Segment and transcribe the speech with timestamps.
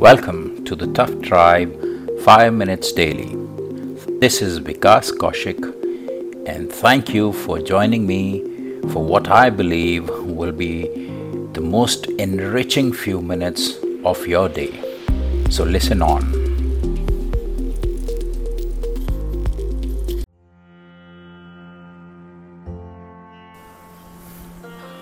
[0.00, 1.72] Welcome to the Tough Tribe
[2.20, 3.34] 5 Minutes Daily.
[4.20, 5.58] This is Vikas Kaushik,
[6.46, 8.44] and thank you for joining me
[8.92, 10.86] for what I believe will be
[11.52, 13.74] the most enriching few minutes
[14.04, 14.70] of your day.
[15.50, 16.22] So, listen on.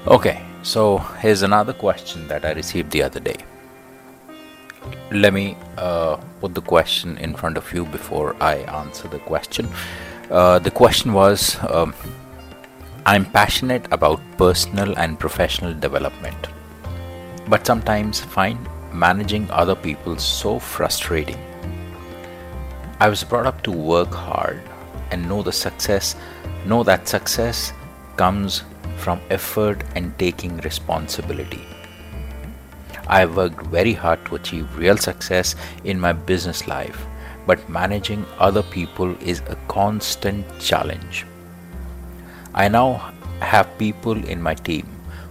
[0.06, 3.36] Okay, so here's another question that I received the other day.
[5.12, 9.69] Let me uh, put the question in front of you before I answer the question.
[10.30, 11.95] Uh, the question was um,
[13.05, 16.48] I'm passionate about personal and professional development,
[17.46, 18.59] but sometimes find
[18.92, 21.38] managing other people so frustrating.
[22.98, 24.60] I was brought up to work hard
[25.12, 26.16] and know the success,
[26.65, 27.73] know that success
[28.16, 28.65] comes
[28.96, 31.65] from effort and taking responsibility.
[33.09, 37.06] I worked very hard to achieve real success in my business life,
[37.46, 41.24] but managing other people is a constant challenge.
[42.54, 44.88] I now have people in my team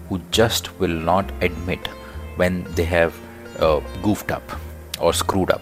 [0.07, 1.87] who just will not admit
[2.35, 3.13] when they have
[3.59, 4.43] uh, goofed up
[4.99, 5.61] or screwed up.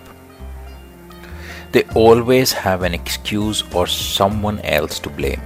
[1.72, 5.42] They always have an excuse or someone else to blame.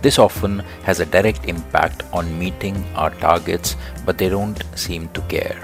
[0.00, 5.20] This often has a direct impact on meeting our targets, but they don't seem to
[5.22, 5.60] care.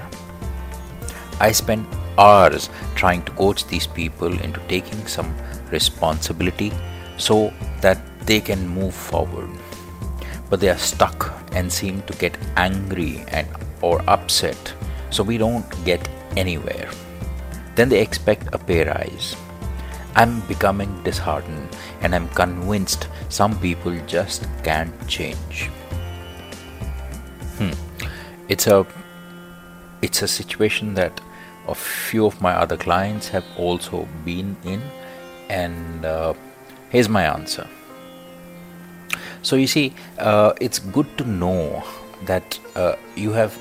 [1.40, 1.86] I spend
[2.18, 5.34] hours trying to coach these people into taking some
[5.70, 6.72] responsibility
[7.16, 9.50] so that they can move forward.
[10.50, 13.48] But they are stuck and seem to get angry and
[13.82, 14.74] or upset,
[15.10, 16.90] so we don't get anywhere.
[17.74, 19.36] Then they expect a pay rise.
[20.16, 21.68] I'm becoming disheartened
[22.00, 25.70] and I'm convinced some people just can't change.
[27.58, 27.72] Hmm.
[28.48, 28.86] It's a
[30.02, 31.20] it's a situation that
[31.66, 34.82] a few of my other clients have also been in,
[35.48, 36.34] and uh,
[36.90, 37.66] here's my answer.
[39.42, 41.82] So you see, uh, it's good to know
[42.26, 43.58] that uh, you have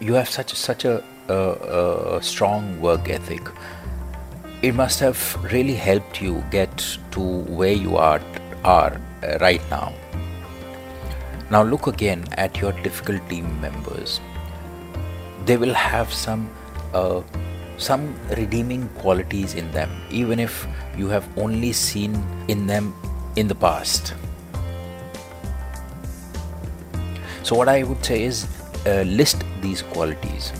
[0.00, 3.48] you have such such a, a, a strong work ethic
[4.66, 5.18] it must have
[5.52, 7.20] really helped you get to
[7.58, 8.20] where you are
[8.64, 9.92] are uh, right now.
[11.50, 14.20] Now look again at your difficult team members.
[15.44, 16.50] They will have some
[16.94, 17.22] uh,
[17.78, 18.08] some
[18.40, 20.66] redeeming qualities in them even if
[20.98, 22.92] you have only seen in them
[23.36, 24.14] in the past.
[27.44, 28.46] So what i would say is
[28.86, 30.52] uh, list these qualities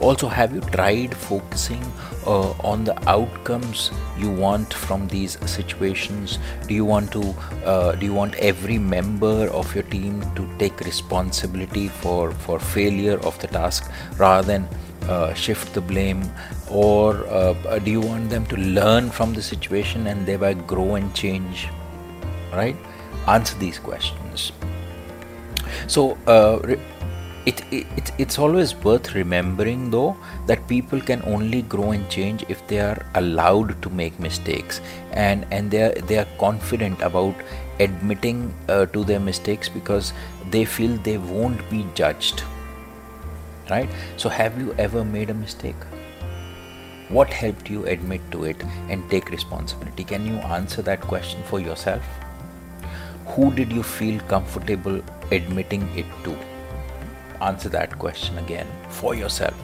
[0.00, 1.82] also have you tried focusing
[2.26, 6.38] uh, on the outcomes you want from these situations?
[6.66, 7.34] Do you want to
[7.64, 13.18] uh, do you want every member of your team to take responsibility for for failure
[13.20, 14.68] of the task rather than
[15.08, 16.22] uh, shift the blame?
[16.70, 21.14] Or uh, do you want them to learn from the situation and thereby grow and
[21.14, 21.68] change?
[22.52, 22.76] Right?
[23.26, 24.52] Answer these questions.
[25.86, 26.58] So uh,
[27.46, 30.16] it, it it's always worth remembering though
[30.46, 34.80] that people can only grow and change if they are allowed to make mistakes.
[35.12, 37.34] And and they are they are confident about
[37.80, 40.12] admitting uh, to their mistakes because
[40.50, 42.42] they feel they won't be judged.
[43.70, 43.90] Right?
[44.16, 45.84] So have you ever made a mistake?
[47.08, 50.04] What helped you admit to it and take responsibility?
[50.04, 52.02] Can you answer that question for yourself?
[53.26, 55.00] Who did you feel comfortable
[55.30, 56.36] admitting it to
[57.44, 59.54] answer that question again for yourself.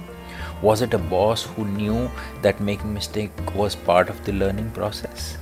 [0.62, 2.10] Was it a boss who knew
[2.42, 5.38] that making mistake was part of the learning process?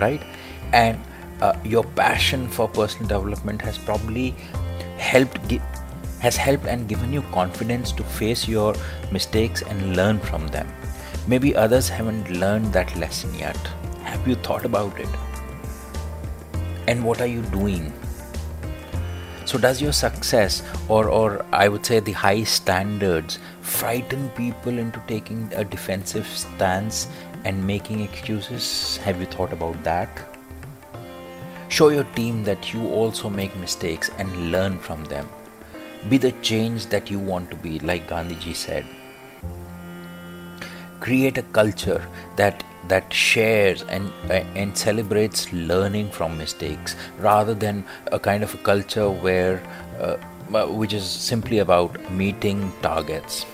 [0.00, 0.22] Right?
[0.72, 0.98] And
[1.40, 4.34] uh, your passion for personal development has probably
[4.96, 5.60] helped gi-
[6.20, 8.74] has helped and given you confidence to face your
[9.12, 10.66] mistakes and learn from them.
[11.28, 13.56] Maybe others haven't learned that lesson yet.
[14.02, 15.08] Have you thought about it?
[16.88, 17.92] And what are you doing
[19.46, 25.00] so, does your success, or, or I would say the high standards, frighten people into
[25.06, 27.06] taking a defensive stance
[27.44, 28.96] and making excuses?
[29.04, 30.08] Have you thought about that?
[31.68, 35.28] Show your team that you also make mistakes and learn from them.
[36.08, 38.84] Be the change that you want to be, like Gandhiji said.
[40.98, 42.04] Create a culture
[42.34, 48.58] that that shares and and celebrates learning from mistakes rather than a kind of a
[48.58, 49.62] culture where
[50.00, 50.16] uh,
[50.66, 53.44] which is simply about meeting targets.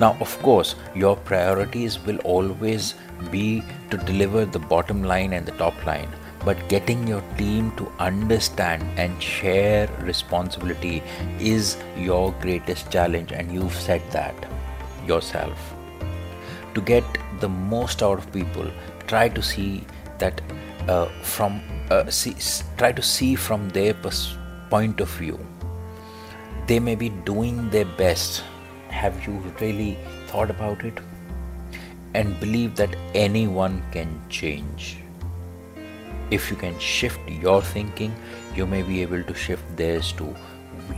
[0.00, 2.94] Now of course your priorities will always
[3.30, 6.08] be to deliver the bottom line and the top line
[6.44, 11.02] but getting your team to understand and share responsibility
[11.38, 14.34] is your greatest challenge and you've said that
[15.06, 15.73] yourself
[16.74, 17.04] to get
[17.40, 18.70] the most out of people.
[19.06, 19.84] Try to see
[20.18, 20.40] that
[20.88, 21.60] uh, from
[21.90, 22.34] uh, see,
[22.76, 24.36] try to see from their pers-
[24.70, 25.38] point of view.
[26.66, 28.42] They may be doing their best.
[28.88, 29.98] Have you really
[30.28, 30.98] thought about it?
[32.14, 34.98] And believe that anyone can change.
[36.30, 38.14] If you can shift your thinking
[38.56, 40.34] you may be able to shift theirs too.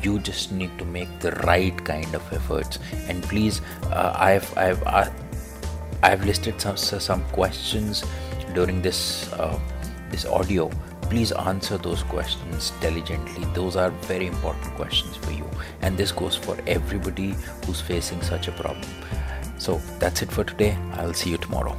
[0.03, 2.79] You just need to make the right kind of efforts.
[3.09, 4.83] And please uh, i've i've
[6.03, 8.05] i've listed some some questions
[8.55, 9.59] during this uh,
[10.11, 10.71] this audio.
[11.03, 13.45] Please answer those questions diligently.
[13.55, 15.49] Those are very important questions for you.
[15.83, 17.35] And this goes for everybody
[17.65, 18.89] who's facing such a problem.
[19.59, 20.77] So that's it for today.
[20.95, 21.77] I'll see you tomorrow